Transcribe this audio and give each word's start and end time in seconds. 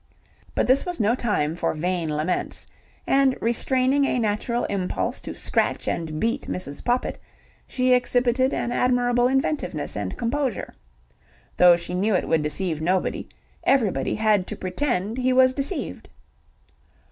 But 0.55 0.65
this 0.65 0.83
was 0.83 0.99
no 0.99 1.13
time 1.13 1.55
for 1.55 1.75
vain 1.75 2.09
laments, 2.09 2.65
and 3.05 3.37
restraining 3.39 4.05
a 4.05 4.17
natural 4.17 4.63
impulse 4.63 5.19
to 5.19 5.35
scratch 5.35 5.87
and 5.87 6.19
beat 6.19 6.47
Mrs. 6.47 6.83
Poppit, 6.83 7.19
she 7.67 7.93
exhibited 7.93 8.51
an 8.51 8.71
admirable 8.71 9.27
inventiveness 9.27 9.95
and 9.95 10.17
composure. 10.17 10.73
Though 11.57 11.77
she 11.77 11.93
knew 11.93 12.15
it 12.15 12.27
would 12.27 12.41
deceive 12.41 12.81
nobody, 12.81 13.29
everybody 13.63 14.15
had 14.15 14.47
to 14.47 14.55
pretend 14.55 15.19
he 15.19 15.33
was 15.33 15.53
deceived. 15.53 16.09